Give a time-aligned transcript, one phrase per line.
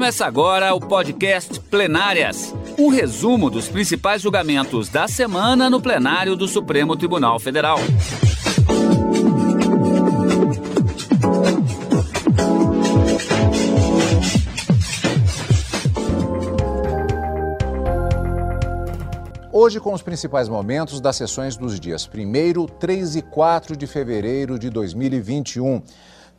[0.00, 6.48] Começa agora o podcast Plenárias um resumo dos principais julgamentos da semana no plenário do
[6.48, 7.76] Supremo Tribunal Federal.
[19.52, 24.58] Hoje, com os principais momentos das sessões dos dias 1, 3 e 4 de fevereiro
[24.58, 25.82] de 2021.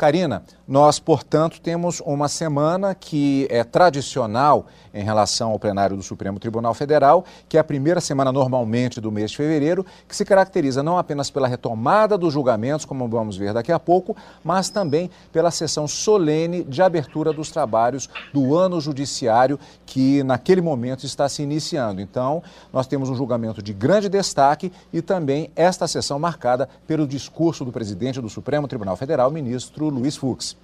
[0.02, 6.40] Karina, nós, portanto, temos uma semana que é tradicional em relação ao plenário do Supremo
[6.40, 10.82] Tribunal Federal, que é a primeira semana normalmente do mês de fevereiro, que se caracteriza
[10.82, 15.52] não apenas pela retomada dos julgamentos, como vamos ver daqui a pouco, mas também pela
[15.52, 22.02] sessão solene de abertura dos trabalhos do ano judiciário, que naquele momento está se iniciando.
[22.02, 22.42] Então,
[22.74, 27.72] nós temos um julgamento de grande destaque e também esta sessão marcada pelo discurso do
[27.72, 30.56] presidente do Supremo Tribunal Federal, ministro Luiz Fux.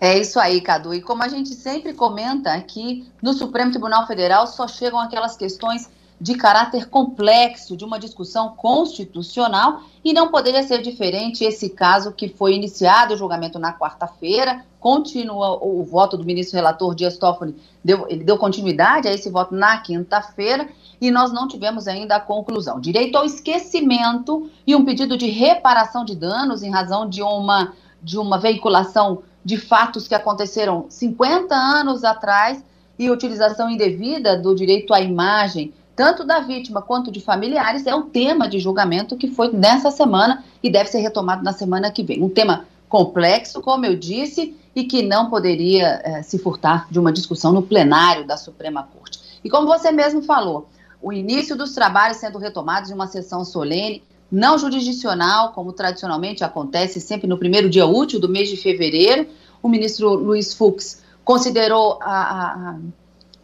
[0.00, 0.92] É isso aí, Cadu.
[0.92, 5.88] E como a gente sempre comenta aqui, no Supremo Tribunal Federal só chegam aquelas questões
[6.20, 12.28] de caráter complexo, de uma discussão constitucional, e não poderia ser diferente esse caso que
[12.28, 18.06] foi iniciado o julgamento na quarta-feira, continua o, voto do ministro relator Dias Toffoli, deu,
[18.08, 20.68] ele deu continuidade a esse voto na quinta-feira,
[21.00, 22.80] e nós não tivemos ainda a conclusão.
[22.80, 28.18] Direito ao esquecimento e um pedido de reparação de danos em razão de uma, de
[28.18, 32.64] uma veiculação de fatos que aconteceram 50 anos atrás
[32.98, 38.02] e utilização indevida do direito à imagem, tanto da vítima quanto de familiares, é um
[38.02, 42.22] tema de julgamento que foi nessa semana e deve ser retomado na semana que vem.
[42.22, 47.12] Um tema complexo, como eu disse, e que não poderia eh, se furtar de uma
[47.12, 49.20] discussão no plenário da Suprema Corte.
[49.42, 50.68] E como você mesmo falou,
[51.06, 57.00] o início dos trabalhos sendo retomados em uma sessão solene, não jurisdicional, como tradicionalmente acontece
[57.00, 59.28] sempre no primeiro dia útil do mês de fevereiro.
[59.62, 62.78] O ministro Luiz Fux considerou a, a,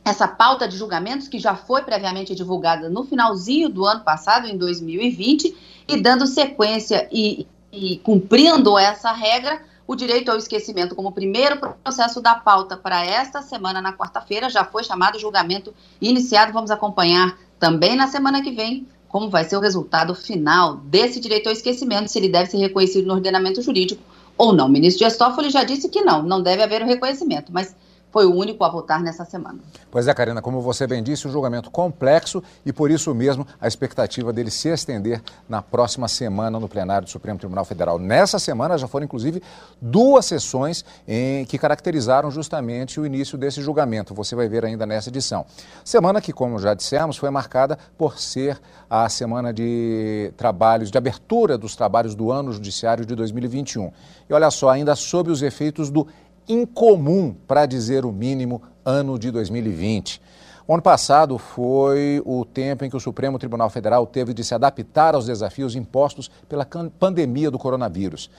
[0.04, 4.58] essa pauta de julgamentos, que já foi previamente divulgada no finalzinho do ano passado, em
[4.58, 11.58] 2020, e dando sequência e, e cumprindo essa regra, o direito ao esquecimento como primeiro
[11.58, 16.52] processo da pauta para esta semana, na quarta-feira, já foi chamado julgamento iniciado.
[16.52, 21.46] Vamos acompanhar também na semana que vem como vai ser o resultado final desse direito
[21.46, 24.02] ao esquecimento, se ele deve ser reconhecido no ordenamento jurídico
[24.36, 24.66] ou não.
[24.66, 27.76] O ministro Dias Toffoli já disse que não, não deve haver o reconhecimento, mas
[28.12, 29.58] foi o único a votar nessa semana.
[29.90, 33.66] Pois é, Karina, como você bem disse, um julgamento complexo e por isso mesmo a
[33.66, 37.98] expectativa dele se estender na próxima semana no plenário do Supremo Tribunal Federal.
[37.98, 39.42] Nessa semana já foram inclusive
[39.80, 44.14] duas sessões em que caracterizaram justamente o início desse julgamento.
[44.14, 45.46] Você vai ver ainda nessa edição.
[45.82, 51.56] Semana que, como já dissemos, foi marcada por ser a semana de trabalhos, de abertura
[51.56, 53.90] dos trabalhos do ano judiciário de 2021.
[54.28, 56.06] E olha só, ainda sob os efeitos do
[56.52, 60.20] incomum, para dizer o mínimo, ano de 2020.
[60.66, 64.54] O ano passado foi o tempo em que o Supremo Tribunal Federal teve de se
[64.54, 66.66] adaptar aos desafios impostos pela
[66.98, 68.30] pandemia do coronavírus.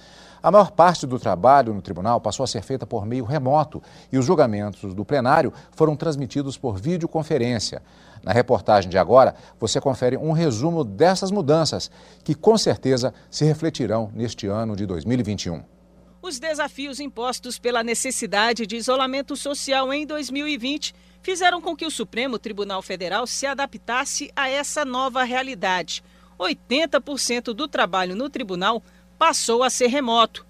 [0.41, 3.81] A maior parte do trabalho no tribunal passou a ser feita por meio remoto
[4.11, 7.81] e os julgamentos do plenário foram transmitidos por videoconferência.
[8.21, 11.89] Na reportagem de agora, você confere um resumo dessas mudanças
[12.23, 15.63] que com certeza se refletirão neste ano de 2021.
[16.23, 22.39] Os desafios impostos pela necessidade de isolamento social em 2020 fizeram com que o Supremo
[22.39, 26.01] Tribunal Federal se adaptasse a essa nova realidade.
[26.39, 28.81] 80% do trabalho no tribunal
[29.19, 30.45] passou a ser remoto.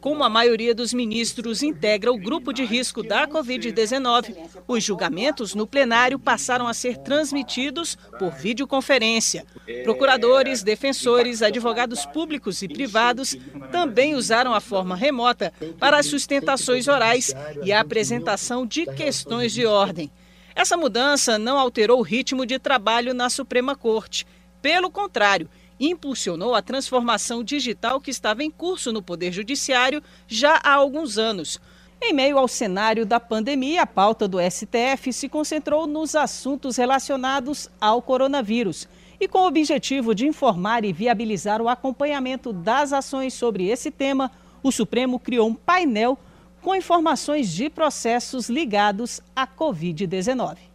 [0.00, 4.36] Como a maioria dos ministros integra o grupo de risco da Covid-19,
[4.68, 9.46] os julgamentos no plenário passaram a ser transmitidos por videoconferência.
[9.82, 13.36] Procuradores, defensores, advogados públicos e privados
[13.72, 17.34] também usaram a forma remota para as sustentações orais
[17.64, 20.10] e a apresentação de questões de ordem.
[20.54, 24.26] Essa mudança não alterou o ritmo de trabalho na Suprema Corte.
[24.60, 25.48] Pelo contrário,
[25.80, 31.60] impulsionou a transformação digital que estava em curso no Poder Judiciário já há alguns anos.
[32.00, 37.68] Em meio ao cenário da pandemia, a pauta do STF se concentrou nos assuntos relacionados
[37.80, 38.88] ao coronavírus.
[39.20, 44.30] E com o objetivo de informar e viabilizar o acompanhamento das ações sobre esse tema,
[44.62, 46.16] o Supremo criou um painel
[46.62, 50.67] com informações de processos ligados à Covid-19.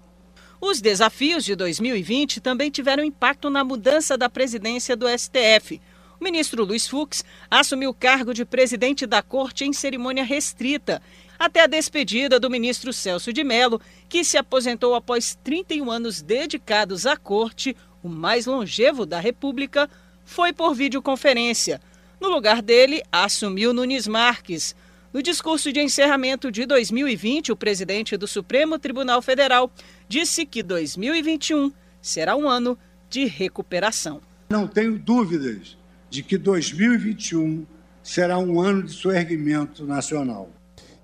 [0.66, 5.82] Os desafios de 2020 também tiveram impacto na mudança da presidência do STF.
[6.18, 7.22] O ministro Luiz Fux
[7.52, 11.02] assumiu o cargo de presidente da corte em cerimônia restrita,
[11.38, 17.06] até a despedida do ministro Celso de Mello, que se aposentou após 31 anos dedicados
[17.06, 19.90] à corte, o mais longevo da República,
[20.24, 21.82] foi por videoconferência.
[22.22, 24.74] No lugar dele, assumiu Nunes Marques.
[25.14, 29.72] No discurso de encerramento de 2020, o presidente do Supremo Tribunal Federal
[30.10, 31.72] disse que 2021
[32.02, 32.76] será um ano
[33.12, 34.22] de recuperação.
[34.50, 35.78] Não tenho dúvidas
[36.10, 37.64] de que 2021
[38.02, 40.50] será um ano de soerguimento nacional.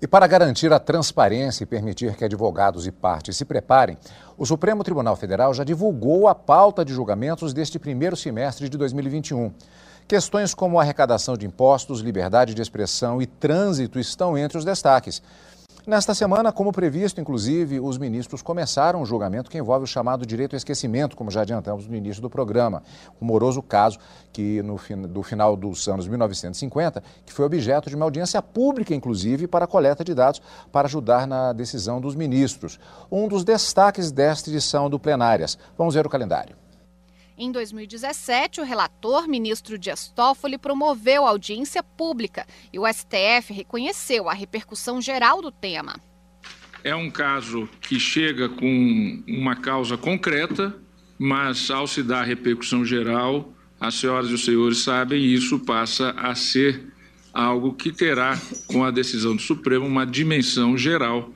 [0.02, 3.96] E para garantir a transparência e permitir que advogados e partes se preparem,
[4.36, 9.52] o Supremo Tribunal Federal já divulgou a pauta de julgamentos deste primeiro semestre de 2021.
[10.10, 15.22] Questões como arrecadação de impostos, liberdade de expressão e trânsito estão entre os destaques.
[15.86, 20.54] Nesta semana, como previsto, inclusive, os ministros começaram um julgamento que envolve o chamado direito
[20.54, 22.82] ao esquecimento, como já adiantamos no início do programa.
[23.20, 24.00] O moroso caso
[24.32, 29.46] que no, do final dos anos 1950, que foi objeto de uma audiência pública, inclusive,
[29.46, 30.42] para coleta de dados
[30.72, 32.80] para ajudar na decisão dos ministros.
[33.12, 35.56] Um dos destaques desta edição do Plenárias.
[35.78, 36.56] Vamos ver o calendário.
[37.42, 44.34] Em 2017, o relator, ministro Dias Toffoli, promoveu audiência pública e o STF reconheceu a
[44.34, 45.98] repercussão geral do tema.
[46.84, 50.78] É um caso que chega com uma causa concreta,
[51.18, 53.50] mas ao se dar repercussão geral,
[53.80, 56.92] as senhoras e os senhores sabem, isso passa a ser
[57.32, 61.32] algo que terá, com a decisão do Supremo, uma dimensão geral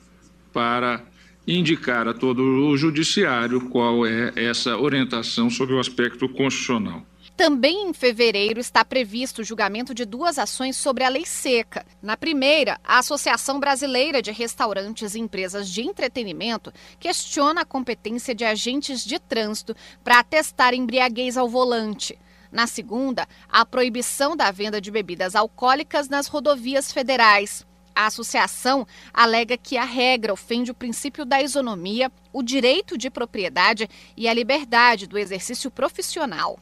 [0.53, 1.03] para
[1.46, 7.05] indicar a todo o judiciário qual é essa orientação sobre o aspecto constitucional.
[7.37, 11.85] Também em fevereiro está previsto o julgamento de duas ações sobre a lei seca.
[12.00, 18.44] Na primeira, a Associação Brasileira de Restaurantes e Empresas de Entretenimento questiona a competência de
[18.44, 19.75] agentes de trânsito
[20.05, 22.17] para atestar embriaguez ao volante.
[22.52, 27.67] Na segunda, a proibição da venda de bebidas alcoólicas nas rodovias federais.
[27.94, 33.88] A associação alega que a regra ofende o princípio da isonomia, o direito de propriedade
[34.17, 36.58] e a liberdade do exercício profissional.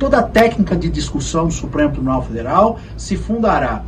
[0.00, 3.84] Toda a técnica de discussão do Supremo Tribunal Federal se fundará,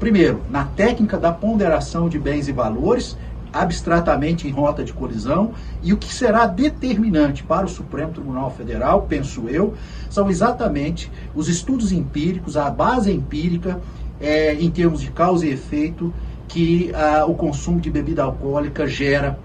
[0.00, 3.16] primeiro, na técnica da ponderação de bens e valores,
[3.52, 5.54] abstratamente em rota de colisão,
[5.84, 9.74] e o que será determinante para o Supremo Tribunal Federal, penso eu,
[10.10, 13.80] são exatamente os estudos empíricos, a base empírica
[14.24, 16.12] é, em termos de causa e efeito
[16.48, 19.38] que ah, o consumo de bebida alcoólica gera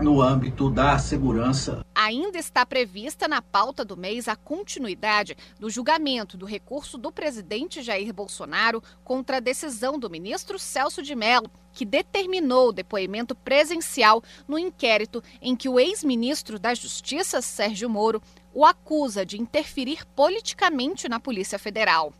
[0.00, 1.84] no âmbito da segurança.
[1.94, 7.82] Ainda está prevista na pauta do mês a continuidade do julgamento do recurso do presidente
[7.82, 14.22] Jair Bolsonaro contra a decisão do ministro Celso de Mello, que determinou o depoimento presencial
[14.46, 18.22] no inquérito em que o ex-ministro da Justiça, Sérgio Moro,
[18.54, 22.12] o acusa de interferir politicamente na Polícia Federal.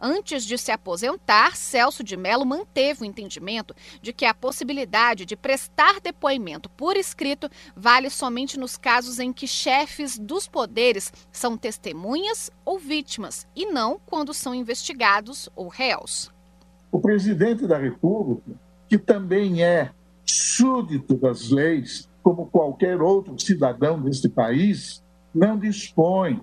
[0.00, 5.36] Antes de se aposentar, Celso de Mello manteve o entendimento de que a possibilidade de
[5.36, 12.50] prestar depoimento por escrito vale somente nos casos em que chefes dos poderes são testemunhas
[12.64, 16.32] ou vítimas, e não quando são investigados ou réus.
[16.90, 18.58] O presidente da República,
[18.88, 19.90] que também é
[20.24, 25.02] súdito das leis, como qualquer outro cidadão deste país,
[25.34, 26.40] não dispõe,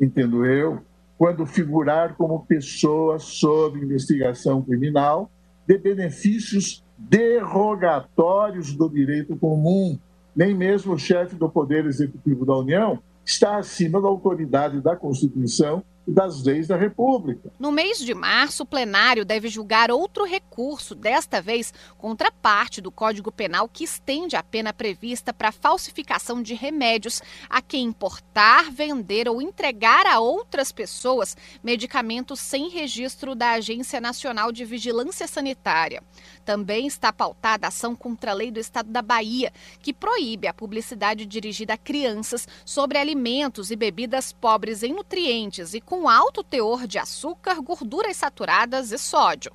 [0.00, 0.82] entendo eu,
[1.18, 5.28] quando figurar como pessoa sob investigação criminal
[5.66, 9.98] de benefícios derrogatórios do direito comum.
[10.34, 15.82] Nem mesmo o chefe do Poder Executivo da União está acima da autoridade da Constituição
[16.08, 17.52] das leis da República.
[17.58, 22.90] No mês de março, o plenário deve julgar outro recurso, desta vez contra parte do
[22.90, 29.28] Código Penal que estende a pena prevista para falsificação de remédios a quem importar, vender
[29.28, 36.02] ou entregar a outras pessoas medicamentos sem registro da Agência Nacional de Vigilância Sanitária.
[36.44, 40.54] Também está pautada a ação contra a lei do Estado da Bahia, que proíbe a
[40.54, 46.44] publicidade dirigida a crianças sobre alimentos e bebidas pobres em nutrientes e com com alto
[46.44, 49.50] teor de açúcar, gorduras saturadas e sódio.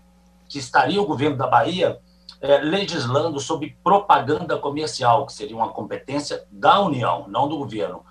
[0.50, 2.02] Que estaria o governo da Bahia
[2.42, 8.04] é, legislando sobre propaganda comercial, que seria uma competência da União, não do governo.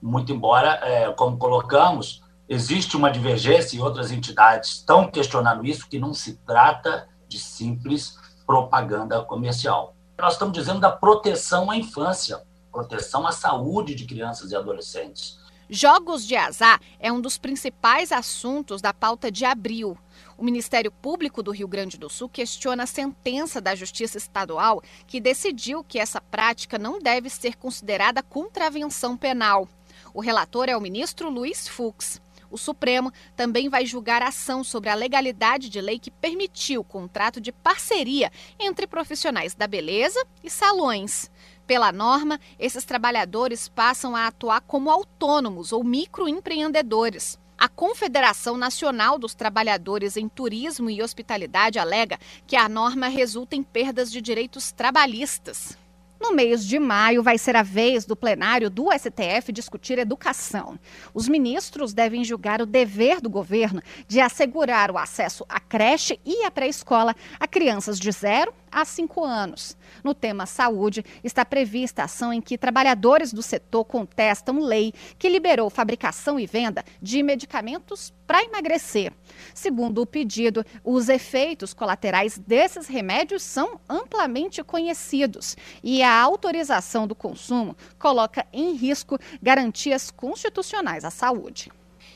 [0.00, 5.98] Muito embora, é, como colocamos, existe uma divergência e outras entidades estão questionando isso, que
[5.98, 8.16] não se trata de simples
[8.46, 9.96] propaganda comercial.
[10.16, 15.39] Nós estamos dizendo da proteção à infância, proteção à saúde de crianças e adolescentes.
[15.72, 19.96] Jogos de azar é um dos principais assuntos da pauta de abril.
[20.36, 25.20] O Ministério Público do Rio Grande do Sul questiona a sentença da Justiça Estadual que
[25.20, 29.68] decidiu que essa prática não deve ser considerada contravenção penal.
[30.12, 32.20] O relator é o ministro Luiz Fux.
[32.50, 36.84] O Supremo também vai julgar a ação sobre a legalidade de lei que permitiu o
[36.84, 41.30] contrato de parceria entre profissionais da beleza e salões.
[41.70, 47.38] Pela norma, esses trabalhadores passam a atuar como autônomos ou microempreendedores.
[47.56, 53.62] A Confederação Nacional dos Trabalhadores em Turismo e Hospitalidade alega que a norma resulta em
[53.62, 55.78] perdas de direitos trabalhistas.
[56.20, 60.78] No mês de maio, vai ser a vez do plenário do STF discutir educação.
[61.14, 66.44] Os ministros devem julgar o dever do governo de assegurar o acesso à creche e
[66.44, 69.76] à pré-escola a crianças de 0 a 5 anos.
[70.04, 75.28] No tema saúde, está prevista a ação em que trabalhadores do setor contestam lei que
[75.28, 79.12] liberou fabricação e venda de medicamentos para emagrecer.
[79.52, 87.14] Segundo o pedido, os efeitos colaterais desses remédios são amplamente conhecidos e a autorização do
[87.14, 91.70] consumo coloca em risco garantias constitucionais à saúde.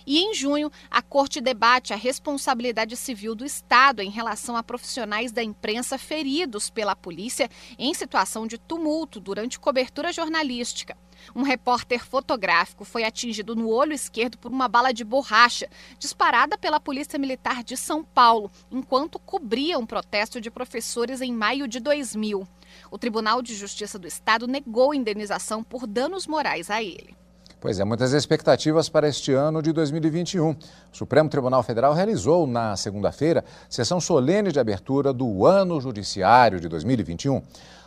[0.07, 5.33] E em junho, a Corte debate a responsabilidade civil do Estado em relação a profissionais
[5.33, 7.49] da imprensa feridos pela polícia
[7.79, 10.97] em situação de tumulto durante cobertura jornalística.
[11.35, 16.81] Um repórter fotográfico foi atingido no olho esquerdo por uma bala de borracha disparada pela
[16.81, 22.47] Polícia Militar de São Paulo, enquanto cobria um protesto de professores em maio de 2000.
[22.91, 27.17] O Tribunal de Justiça do Estado negou indenização por danos morais a ele.
[27.65, 30.51] Pois é, muitas expectativas para este ano de 2021.
[30.51, 30.57] O
[30.93, 37.41] Supremo Tribunal Federal realizou na segunda-feira sessão solene de abertura do Ano Judiciário de 2021.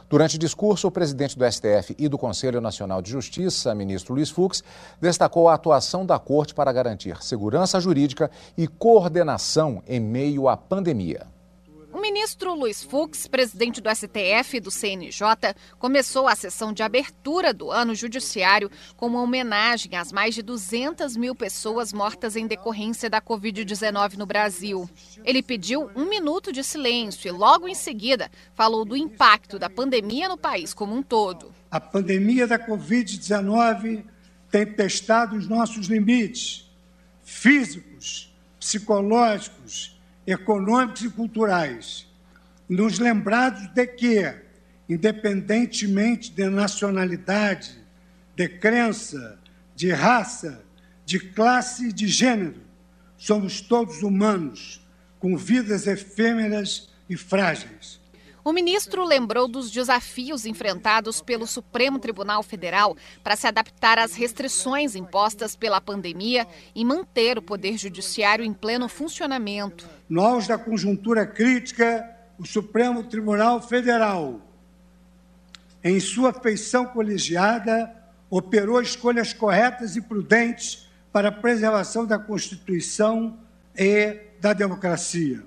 [0.10, 4.64] Durante discurso, o presidente do STF e do Conselho Nacional de Justiça, ministro Luiz Fux,
[5.00, 11.28] destacou a atuação da Corte para garantir segurança jurídica e coordenação em meio à pandemia.
[11.98, 17.52] O ministro Luiz Fux, presidente do STF e do CNJ, começou a sessão de abertura
[17.52, 23.10] do ano judiciário com uma homenagem às mais de 200 mil pessoas mortas em decorrência
[23.10, 24.88] da Covid-19 no Brasil.
[25.26, 30.30] Ele pediu um minuto de silêncio e, logo em seguida, falou do impacto da pandemia
[30.30, 31.52] no país como um todo.
[31.72, 34.04] A pandemia da Covid-19
[34.52, 36.70] tem testado os nossos limites
[37.24, 39.97] físicos, psicológicos
[40.28, 42.06] econômicos e culturais,
[42.68, 44.36] nos lembrados de que,
[44.90, 47.80] independentemente de nacionalidade,
[48.36, 49.40] de crença,
[49.74, 50.62] de raça,
[51.06, 52.62] de classe e de gênero,
[53.18, 54.86] somos todos humanos,
[55.18, 58.00] com vidas efêmeras e frágeis.
[58.48, 64.96] O ministro lembrou dos desafios enfrentados pelo Supremo Tribunal Federal para se adaptar às restrições
[64.96, 69.86] impostas pela pandemia e manter o Poder Judiciário em pleno funcionamento.
[70.18, 74.40] Auge da conjuntura crítica, o Supremo Tribunal Federal,
[75.84, 77.94] em sua feição colegiada,
[78.30, 83.38] operou escolhas corretas e prudentes para a preservação da Constituição
[83.78, 85.44] e da democracia,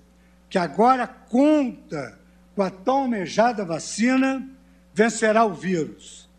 [0.50, 2.18] que agora conta
[2.56, 4.50] com a tão almejada vacina,
[4.94, 6.30] vencerá o vírus.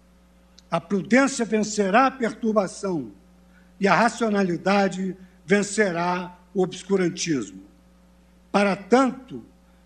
[0.71, 3.13] A prudência vencerá a perturbação
[3.79, 7.63] e a racionalidade vencerá o obscurantismo.
[8.51, 9.45] Para tanto,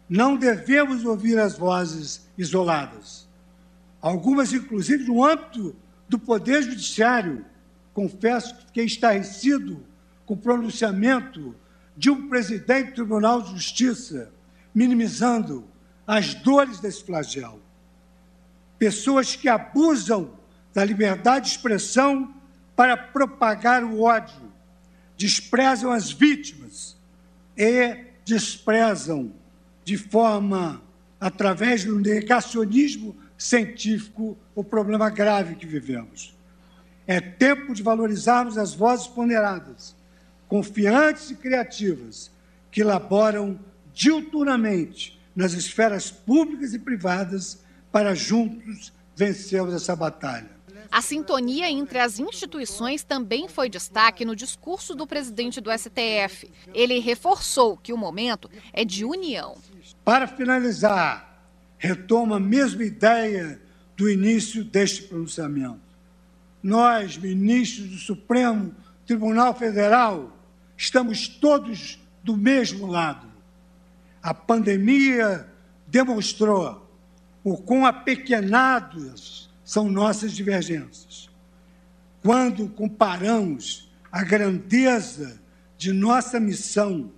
[0.08, 3.28] não devemos ouvir as vozes isoladas.
[4.00, 5.74] Algumas, inclusive, no âmbito
[6.08, 7.44] do Poder Judiciário.
[7.92, 9.84] Confesso que fiquei estarrecido
[10.26, 11.54] com o pronunciamento
[11.96, 14.32] de um presidente do Tribunal de Justiça
[14.74, 15.64] minimizando
[16.06, 17.62] as dores desse flagelo.
[18.78, 20.32] Pessoas que abusam
[20.72, 22.34] da liberdade de expressão
[22.74, 24.52] para propagar o ódio,
[25.16, 26.96] desprezam as vítimas
[27.56, 29.32] e desprezam
[29.84, 30.82] de forma,
[31.20, 36.36] através do negacionismo científico o problema grave que vivemos.
[37.06, 39.94] É tempo de valorizarmos as vozes ponderadas,
[40.54, 42.30] confiantes e criativas,
[42.70, 43.58] que laboram
[43.92, 47.58] diuturnamente nas esferas públicas e privadas
[47.90, 50.48] para juntos vencermos essa batalha.
[50.92, 56.48] A sintonia entre as instituições também foi destaque no discurso do presidente do STF.
[56.72, 59.56] Ele reforçou que o momento é de união.
[60.04, 63.60] Para finalizar, retoma a mesma ideia
[63.96, 65.80] do início deste pronunciamento.
[66.62, 68.72] Nós, ministros do Supremo
[69.04, 70.30] Tribunal Federal,
[70.76, 73.26] estamos todos do mesmo lado.
[74.22, 75.48] A pandemia
[75.86, 76.88] demonstrou
[77.42, 81.30] o quão apequenados são nossas divergências.
[82.22, 85.40] Quando comparamos a grandeza
[85.76, 87.10] de nossa missão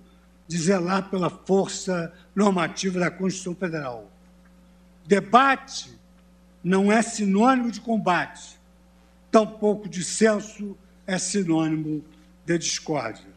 [0.47, 4.11] de zelar pela força normativa da Constituição Federal.
[5.05, 5.97] Debate
[6.63, 8.57] não é sinônimo de combate,
[9.29, 12.03] tampouco dissenso é sinônimo
[12.45, 13.36] de discórdia.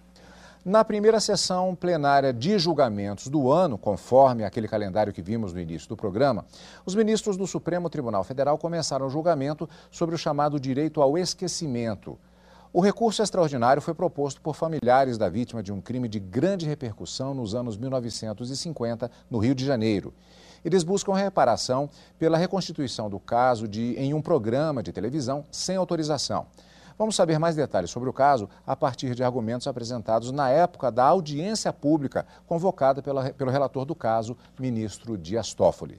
[0.62, 5.88] Na primeira sessão plenária de julgamentos do ano, conforme aquele calendário que vimos no início
[5.88, 6.44] do programa,
[6.84, 12.18] os ministros do Supremo Tribunal Federal começaram o julgamento sobre o chamado direito ao esquecimento.
[12.74, 17.32] O recurso extraordinário foi proposto por familiares da vítima de um crime de grande repercussão
[17.32, 20.12] nos anos 1950, no Rio de Janeiro.
[20.62, 21.88] Eles buscam reparação
[22.18, 26.46] pela reconstituição do caso de, em um programa de televisão sem autorização.
[27.00, 31.02] Vamos saber mais detalhes sobre o caso a partir de argumentos apresentados na época da
[31.06, 35.98] audiência pública convocada pela, pelo relator do caso, ministro Dias Toffoli.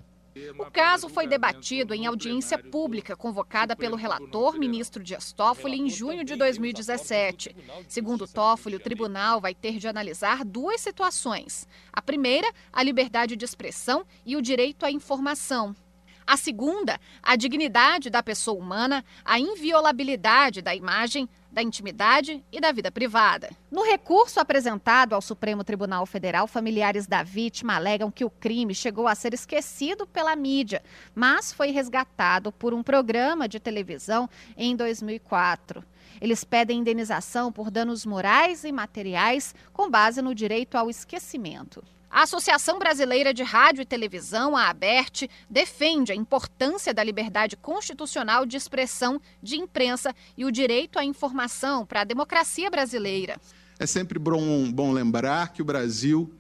[0.59, 6.23] O caso foi debatido em audiência pública convocada pelo relator, ministro Dias Toffoli, em junho
[6.23, 7.55] de 2017.
[7.87, 11.67] Segundo Toffoli, o tribunal vai ter de analisar duas situações.
[11.91, 15.75] A primeira, a liberdade de expressão e o direito à informação.
[16.25, 22.71] A segunda, a dignidade da pessoa humana, a inviolabilidade da imagem, da intimidade e da
[22.71, 23.49] vida privada.
[23.69, 29.07] No recurso apresentado ao Supremo Tribunal Federal, familiares da vítima alegam que o crime chegou
[29.07, 30.81] a ser esquecido pela mídia,
[31.13, 35.83] mas foi resgatado por um programa de televisão em 2004.
[36.21, 41.83] Eles pedem indenização por danos morais e materiais com base no direito ao esquecimento.
[42.11, 48.45] A Associação Brasileira de Rádio e Televisão, a ABERT, defende a importância da liberdade constitucional
[48.45, 53.39] de expressão de imprensa e o direito à informação para a democracia brasileira.
[53.79, 56.33] É sempre bom, bom lembrar que o Brasil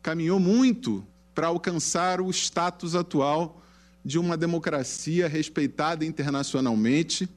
[0.00, 1.04] caminhou muito
[1.34, 3.60] para alcançar o status atual
[4.04, 7.28] de uma democracia respeitada internacionalmente,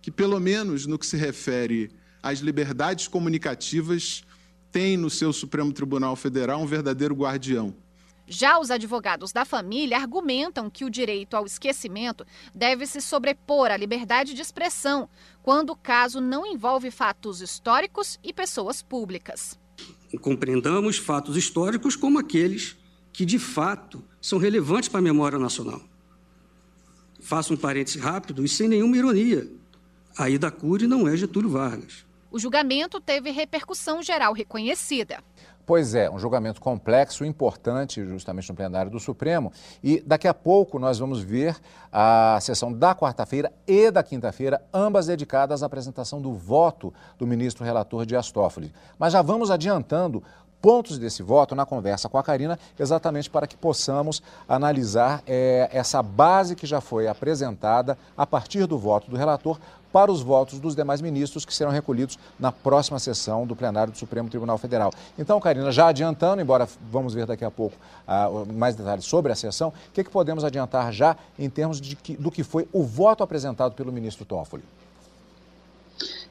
[0.00, 1.90] que, pelo menos no que se refere
[2.22, 4.24] às liberdades comunicativas,
[4.72, 7.74] tem no seu Supremo Tribunal Federal um verdadeiro guardião.
[8.26, 13.76] Já os advogados da família argumentam que o direito ao esquecimento deve se sobrepor à
[13.76, 15.08] liberdade de expressão,
[15.42, 19.58] quando o caso não envolve fatos históricos e pessoas públicas.
[20.20, 22.76] Compreendamos fatos históricos como aqueles
[23.12, 25.82] que, de fato, são relevantes para a memória nacional.
[27.20, 29.50] Faço um parêntese rápido e sem nenhuma ironia.
[30.16, 32.04] A Ida Cury não é Getúlio Vargas.
[32.32, 35.18] O julgamento teve repercussão geral reconhecida.
[35.66, 39.52] Pois é, um julgamento complexo, importante, justamente no plenário do Supremo.
[39.84, 41.54] E daqui a pouco nós vamos ver
[41.92, 47.66] a sessão da quarta-feira e da quinta-feira, ambas dedicadas à apresentação do voto do ministro
[47.66, 48.72] relator Dias Toffoli.
[48.98, 50.24] Mas já vamos adiantando
[50.62, 56.00] pontos desse voto na conversa com a Karina, exatamente para que possamos analisar é, essa
[56.02, 59.58] base que já foi apresentada a partir do voto do relator
[59.92, 63.98] para os votos dos demais ministros que serão recolhidos na próxima sessão do plenário do
[63.98, 64.92] Supremo Tribunal Federal.
[65.18, 67.76] Então, Karina, já adiantando, embora vamos ver daqui a pouco
[68.08, 71.94] uh, mais detalhes sobre a sessão, o que, que podemos adiantar já em termos de
[71.94, 74.64] que, do que foi o voto apresentado pelo ministro Toffoli?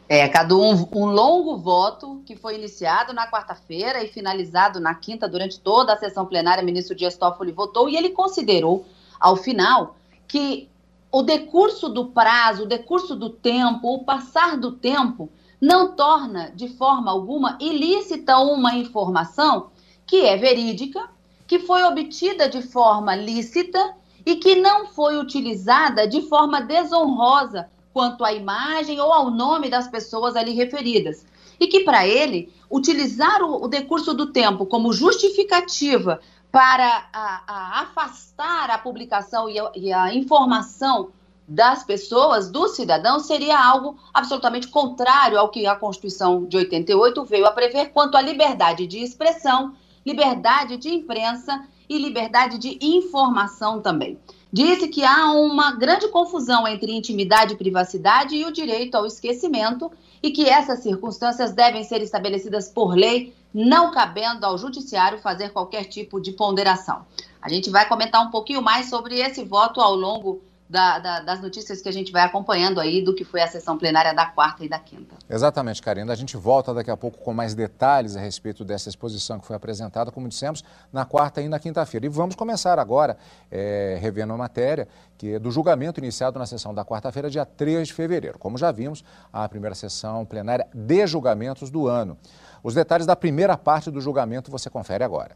[0.10, 5.26] É, Cadu, um, um longo voto que foi iniciado na quarta-feira e finalizado na quinta,
[5.26, 8.86] durante toda a sessão plenária, o ministro Dias Toffoli votou e ele considerou,
[9.18, 9.96] ao final,
[10.28, 10.68] que
[11.12, 16.70] o decurso do prazo, o decurso do tempo, o passar do tempo, não torna de
[16.70, 19.70] forma alguma ilícita uma informação
[20.08, 21.10] que é verídica,
[21.46, 23.96] que foi obtida de forma lícita
[24.26, 29.88] e que não foi utilizada de forma desonrosa quanto à imagem ou ao nome das
[29.88, 31.26] pessoas ali referidas.
[31.60, 36.20] E que, para ele, utilizar o, decurso do tempo como justificativa
[36.52, 41.10] para a, a afastar a publicação e a, e a informação
[41.48, 47.46] das pessoas, dos cidadãos, seria algo absolutamente contrário ao que a Constituição de 88 veio
[47.46, 49.74] a prever quanto à liberdade de expressão,
[50.06, 54.18] liberdade de imprensa e liberdade de informação também.
[54.52, 59.92] disse que há uma grande confusão entre intimidade e privacidade e o direito ao esquecimento
[60.24, 65.86] e que essas circunstâncias devem ser estabelecidas por lei, não cabendo ao judiciário fazer qualquer
[65.86, 67.06] tipo de ponderação.
[67.42, 71.42] A gente vai comentar um pouquinho mais sobre esse voto ao longo da, da, das
[71.42, 74.64] notícias que a gente vai acompanhando aí do que foi a sessão plenária da quarta
[74.64, 75.16] e da quinta.
[75.30, 76.14] Exatamente, Karina.
[76.14, 79.56] A gente volta daqui a pouco com mais detalhes a respeito dessa exposição que foi
[79.56, 82.06] apresentada, como dissemos, na quarta e na quinta-feira.
[82.06, 83.18] E vamos começar agora,
[83.52, 84.88] é, revendo a matéria,
[85.18, 88.40] que é do julgamento iniciado na sessão da quarta-feira, dia 3 de fevereiro.
[88.40, 92.18] Como já vimos, a primeira sessão plenária de julgamentos do ano.
[92.64, 95.36] Os detalhes da primeira parte do julgamento você confere agora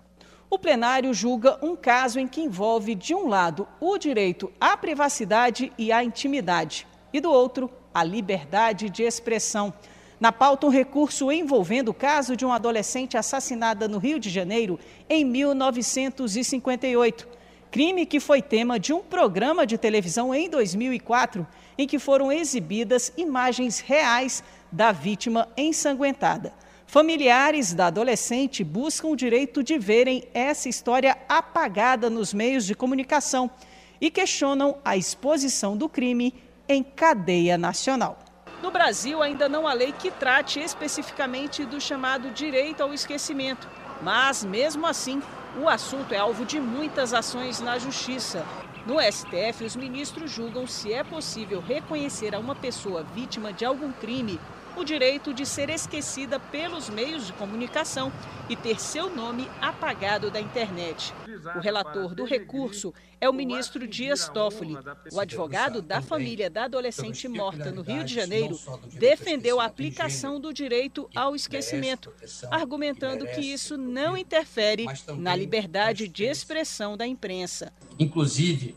[0.49, 5.71] o plenário julga um caso em que envolve, de um lado, o direito à privacidade
[5.77, 9.71] e à intimidade, e do outro, a liberdade de expressão.
[10.17, 14.79] Na pauta, um recurso envolvendo o caso de uma adolescente assassinada no Rio de Janeiro
[15.09, 17.27] em 1958.
[17.69, 21.45] Crime que foi tema de um programa de televisão em 2004,
[21.77, 26.53] em que foram exibidas imagens reais da vítima ensanguentada.
[26.95, 33.51] Familiares da adolescente buscam o direito de verem essa história apagada nos meios de comunicação
[33.99, 36.33] e questionam a exposição do crime
[36.69, 38.17] em cadeia nacional.
[38.63, 43.67] No Brasil, ainda não há lei que trate especificamente do chamado direito ao esquecimento,
[44.01, 45.21] mas, mesmo assim,
[45.61, 48.45] o assunto é alvo de muitas ações na Justiça.
[48.87, 53.91] No STF, os ministros julgam se é possível reconhecer a uma pessoa vítima de algum
[53.91, 54.39] crime
[54.75, 58.11] o direito de ser esquecida pelos meios de comunicação
[58.49, 61.13] e ter seu nome apagado da internet.
[61.55, 64.75] O relator do recurso é o ministro Dias Toffoli.
[65.11, 68.59] O advogado da família da adolescente morta no Rio de Janeiro
[68.93, 72.11] defendeu a aplicação do direito ao esquecimento,
[72.51, 74.85] argumentando que isso não interfere
[75.17, 77.71] na liberdade de expressão da imprensa.
[77.97, 78.75] Inclusive,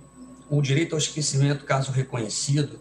[0.51, 2.81] o direito ao esquecimento, caso reconhecido,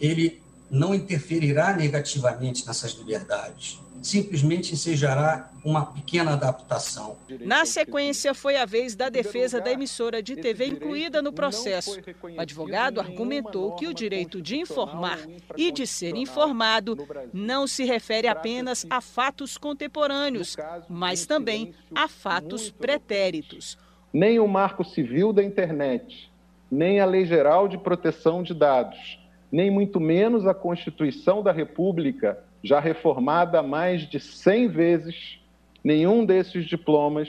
[0.00, 0.41] ele
[0.72, 3.78] não interferirá negativamente nessas liberdades.
[4.00, 7.16] Simplesmente ensejará uma pequena adaptação.
[7.40, 12.00] Na sequência, foi a vez da defesa da emissora de TV incluída no processo.
[12.36, 15.18] O advogado argumentou que o direito de informar
[15.56, 20.56] e de ser informado não se refere apenas a fatos contemporâneos,
[20.88, 23.78] mas também a fatos pretéritos.
[24.12, 26.32] Nem o Marco Civil da Internet,
[26.70, 29.21] nem a Lei Geral de Proteção de Dados
[29.52, 35.38] nem muito menos a Constituição da República, já reformada mais de 100 vezes,
[35.84, 37.28] nenhum desses diplomas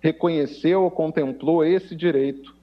[0.00, 2.56] reconheceu ou contemplou esse direito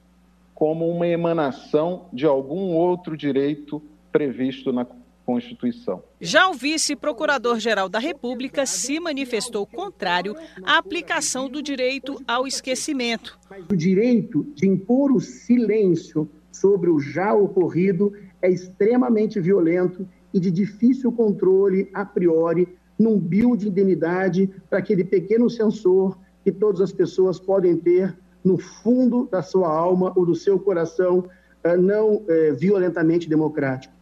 [0.54, 4.86] como uma emanação de algum outro direito previsto na
[5.26, 6.04] Constituição.
[6.22, 13.38] Já o vice-procurador-geral da República se manifestou contrário à aplicação do direito ao esquecimento.
[13.70, 18.14] O direito de impor o silêncio sobre o já ocorrido
[18.46, 25.04] é extremamente violento e de difícil controle a priori num bio de indemnidade para aquele
[25.04, 30.36] pequeno sensor que todas as pessoas podem ter no fundo da sua alma ou do
[30.36, 31.28] seu coração
[31.64, 33.94] eh, não é, violentamente democrático.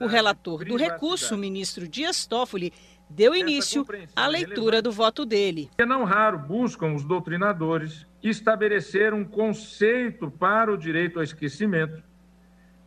[0.00, 2.72] O relator do recurso, o ministro Dias Toffoli,
[3.10, 3.84] deu início
[4.14, 5.68] à leitura do voto dele.
[5.76, 12.07] É não raro buscam os doutrinadores estabelecer um conceito para o direito ao esquecimento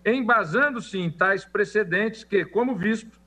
[0.05, 3.19] embasando-se em tais precedentes que, como visto,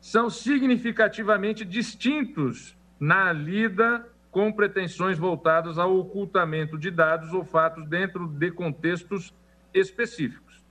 [0.00, 8.28] são significativamente distintos na lida com pretensões voltadas ao ocultamento de dados ou fatos dentro
[8.28, 9.34] de contextos
[9.72, 10.62] específicos.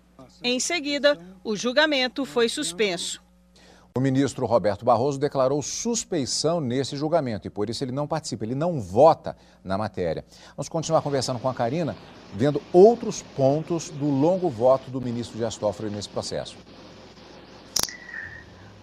[0.43, 3.24] Em seguida, o julgamento foi suspenso.
[3.97, 8.53] O ministro Roberto Barroso declarou suspeição nesse julgamento e por isso ele não participa, ele
[8.53, 10.25] não vota na matéria.
[10.49, 11.95] Vamos continuar conversando com a Karina,
[12.33, 16.57] vendo outros pontos do longo voto do ministro Dias Toffoli nesse processo.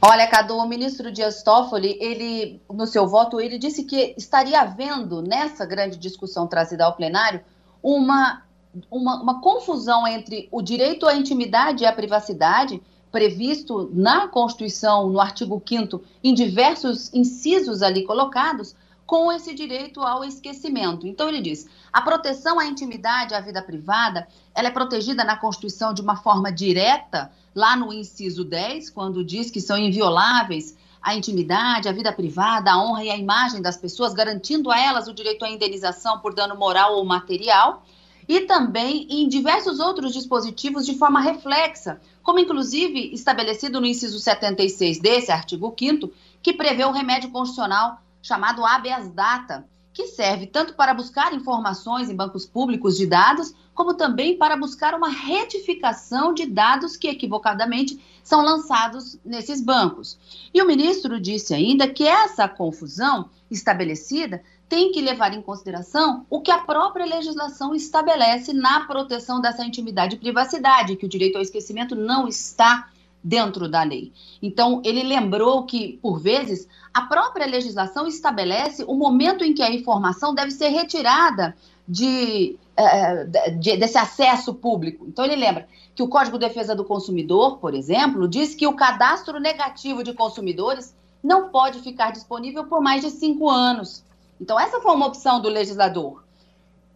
[0.00, 5.20] Olha, Cadu, o ministro Dias Toffoli, ele, no seu voto, ele disse que estaria havendo,
[5.20, 7.42] nessa grande discussão trazida ao plenário,
[7.82, 8.44] uma,
[8.90, 12.80] uma, uma confusão entre o direito à intimidade e à privacidade
[13.12, 18.74] previsto na Constituição, no artigo 5 em diversos incisos ali colocados,
[19.06, 21.06] com esse direito ao esquecimento.
[21.06, 25.92] Então ele diz: a proteção à intimidade, à vida privada, ela é protegida na Constituição
[25.92, 31.88] de uma forma direta, lá no inciso 10, quando diz que são invioláveis a intimidade,
[31.88, 35.44] a vida privada, a honra e a imagem das pessoas, garantindo a elas o direito
[35.44, 37.84] à indenização por dano moral ou material
[38.28, 45.00] e também em diversos outros dispositivos de forma reflexa, como inclusive estabelecido no inciso 76
[45.00, 46.10] desse artigo 5
[46.42, 52.16] que prevê o remédio constitucional chamado habeas data, que serve tanto para buscar informações em
[52.16, 58.42] bancos públicos de dados, como também para buscar uma retificação de dados que equivocadamente são
[58.42, 60.18] lançados nesses bancos.
[60.54, 66.40] E o ministro disse ainda que essa confusão estabelecida tem que levar em consideração o
[66.40, 71.42] que a própria legislação estabelece na proteção dessa intimidade e privacidade, que o direito ao
[71.42, 72.88] esquecimento não está
[73.22, 74.14] dentro da lei.
[74.40, 79.70] Então, ele lembrou que, por vezes, a própria legislação estabelece o momento em que a
[79.70, 81.54] informação deve ser retirada
[81.86, 83.24] de, eh,
[83.60, 85.04] de, desse acesso público.
[85.06, 88.72] Então, ele lembra que o Código de Defesa do Consumidor, por exemplo, diz que o
[88.72, 94.02] cadastro negativo de consumidores não pode ficar disponível por mais de cinco anos.
[94.42, 96.24] Então, essa foi uma opção do legislador.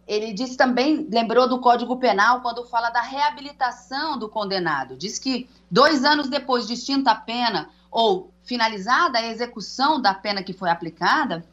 [0.05, 4.97] Ele disse também, lembrou do Código Penal, quando fala da reabilitação do condenado.
[4.97, 10.43] Diz que dois anos depois de extinta a pena ou finalizada a execução da pena
[10.43, 11.45] que foi aplicada,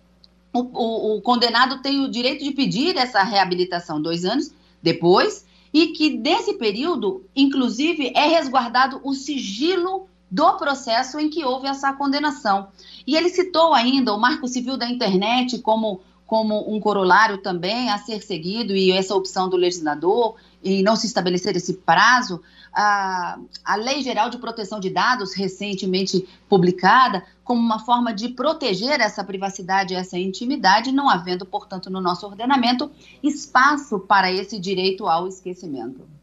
[0.52, 4.52] o, o, o condenado tem o direito de pedir essa reabilitação dois anos
[4.82, 11.66] depois e que nesse período, inclusive, é resguardado o sigilo do processo em que houve
[11.66, 12.68] essa condenação.
[13.06, 17.98] E ele citou ainda o Marco Civil da Internet como, como um corolário também a
[17.98, 22.42] ser seguido e essa opção do legislador e não se estabelecer esse prazo.
[22.72, 29.00] A, a Lei Geral de Proteção de Dados, recentemente publicada, como uma forma de proteger
[29.00, 32.90] essa privacidade essa intimidade, não havendo, portanto, no nosso ordenamento
[33.22, 36.13] espaço para esse direito ao esquecimento.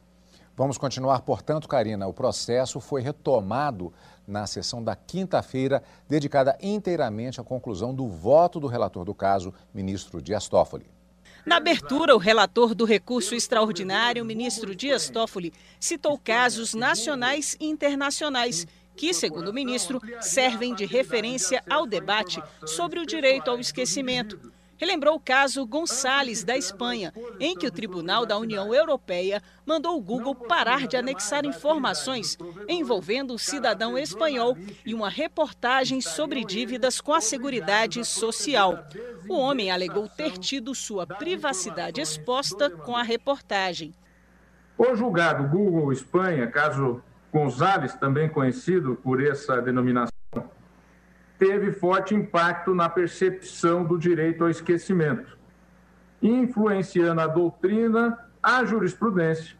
[0.56, 2.08] Vamos continuar, portanto, Karina.
[2.08, 3.94] O processo foi retomado
[4.28, 10.22] na sessão da quinta-feira, dedicada inteiramente à conclusão do voto do relator do caso, ministro
[10.22, 10.86] Dias Toffoli.
[11.46, 18.68] Na abertura, o relator do recurso extraordinário, ministro Dias Toffoli, citou casos nacionais e internacionais
[18.96, 24.51] que, segundo o ministro, servem de referência ao debate sobre o direito ao esquecimento
[24.82, 30.02] relembrou o caso Gonçalves, da Espanha, em que o Tribunal da União Europeia mandou o
[30.02, 32.36] Google parar de anexar informações
[32.68, 38.84] envolvendo o cidadão espanhol e uma reportagem sobre dívidas com a Seguridade Social.
[39.30, 43.94] O homem alegou ter tido sua privacidade exposta com a reportagem.
[44.76, 50.21] O julgado Google Espanha, caso Gonzales, também conhecido por essa denominação,
[51.42, 55.40] teve forte impacto na percepção do direito ao esquecimento,
[56.22, 59.58] influenciando a doutrina, a jurisprudência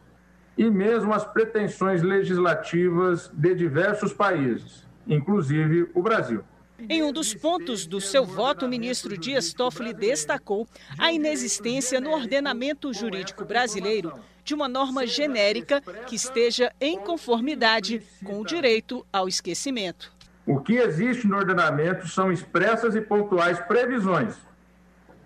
[0.56, 6.44] e mesmo as pretensões legislativas de diversos países, inclusive o Brasil.
[6.88, 12.12] Em um dos pontos do seu voto, o ministro Dias Toffoli destacou a inexistência no
[12.12, 14.12] ordenamento jurídico brasileiro
[14.44, 20.21] de uma norma genérica que esteja em conformidade com o direito ao esquecimento.
[20.46, 24.36] O que existe no ordenamento são expressas e pontuais previsões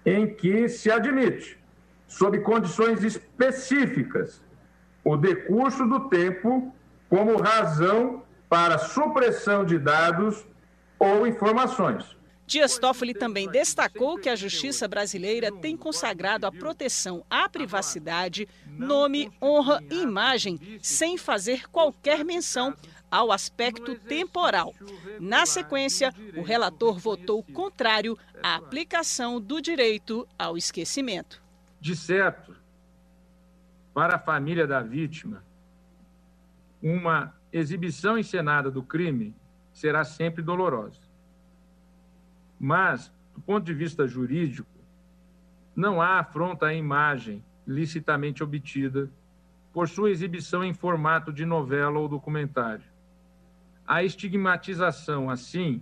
[0.05, 1.59] em que se admite,
[2.07, 4.41] sob condições específicas,
[5.03, 6.73] o decurso do tempo
[7.09, 10.47] como razão para supressão de dados
[10.99, 12.17] ou informações.
[12.47, 19.33] Dias Toffoli também destacou que a justiça brasileira tem consagrado a proteção à privacidade, nome,
[19.43, 22.73] honra e imagem, sem fazer qualquer menção
[23.11, 24.75] ao aspecto temporal.
[25.21, 31.43] Na sequência, o relator votou contrário à aplicação do direito ao esquecimento.
[31.81, 32.57] De certo,
[33.95, 35.43] para a família da vítima,
[36.83, 39.35] uma exibição encenada do crime
[39.73, 41.01] será sempre dolorosa.
[42.59, 44.69] Mas, do ponto de vista jurídico,
[45.75, 49.11] não há afronta à imagem licitamente obtida
[49.73, 52.96] por sua exibição em formato de novela ou documentário.
[53.87, 55.81] A estigmatização, assim,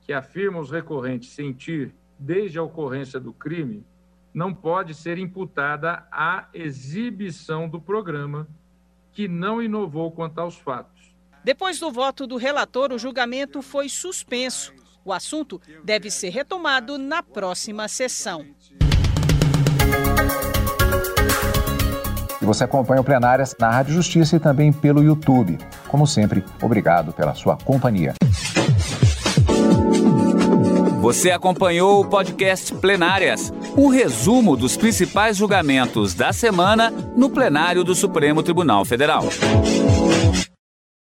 [0.00, 3.84] que afirma os recorrentes sentir desde a ocorrência do crime,
[4.32, 8.48] não pode ser imputada à exibição do programa,
[9.12, 11.14] que não inovou quanto aos fatos.
[11.44, 14.74] Depois do voto do relator, o julgamento foi suspenso.
[15.04, 18.44] O assunto deve ser retomado na próxima sessão.
[22.44, 25.58] E você acompanha o Plenárias na Rádio Justiça e também pelo YouTube.
[25.88, 28.12] Como sempre, obrigado pela sua companhia.
[31.00, 37.94] Você acompanhou o podcast Plenárias, um resumo dos principais julgamentos da semana no plenário do
[37.94, 39.24] Supremo Tribunal Federal.